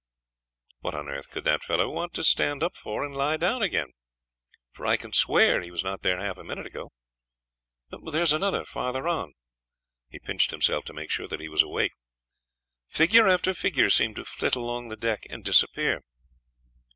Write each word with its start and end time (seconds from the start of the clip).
"What 0.79 0.95
on 0.95 1.07
earth 1.09 1.29
could 1.29 1.43
that 1.43 1.63
fellow 1.63 1.87
want 1.87 2.15
to 2.15 2.23
stand 2.23 2.63
up 2.63 2.75
for 2.75 3.05
and 3.05 3.13
lie 3.13 3.37
down 3.37 3.61
again? 3.61 3.91
for 4.71 4.87
I 4.87 4.97
can 4.97 5.13
swear 5.13 5.61
he 5.61 5.69
was 5.69 5.83
not 5.83 6.01
there 6.01 6.17
half 6.19 6.39
a 6.39 6.43
minute 6.43 6.65
ago. 6.65 6.89
There 7.91 8.23
is 8.23 8.33
another 8.33 8.65
farther 8.65 9.07
on." 9.07 9.33
He 10.09 10.17
pinched 10.17 10.49
himself 10.49 10.85
to 10.85 10.93
make 10.93 11.11
sure 11.11 11.27
that 11.27 11.39
he 11.39 11.49
was 11.49 11.61
awake. 11.61 11.91
Figure 12.87 13.27
after 13.27 13.53
figure 13.53 13.91
seemed 13.91 14.15
to 14.15 14.25
flit 14.25 14.55
along 14.55 14.87
the 14.87 14.95
deck 14.97 15.27
and 15.29 15.45
disappear. 15.45 16.01